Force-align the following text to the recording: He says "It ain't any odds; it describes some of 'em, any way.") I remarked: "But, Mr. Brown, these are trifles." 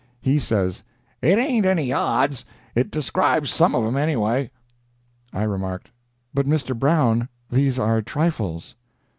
He 0.19 0.39
says 0.39 0.81
"It 1.21 1.37
ain't 1.37 1.63
any 1.63 1.93
odds; 1.93 2.43
it 2.73 2.89
describes 2.89 3.51
some 3.51 3.75
of 3.75 3.85
'em, 3.85 3.95
any 3.95 4.15
way.") 4.15 4.49
I 5.31 5.43
remarked: 5.43 5.91
"But, 6.33 6.47
Mr. 6.47 6.75
Brown, 6.75 7.29
these 7.51 7.77
are 7.77 8.01
trifles." 8.01 8.73